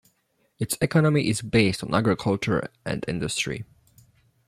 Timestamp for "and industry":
2.87-3.65